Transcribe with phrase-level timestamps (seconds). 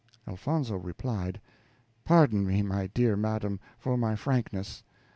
[0.27, 1.39] Elfonzo replied,
[2.05, 4.81] "Pardon me, my dear madam, for my frankness.